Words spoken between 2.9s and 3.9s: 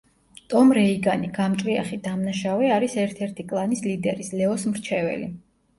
ერთ-ერთი კლანის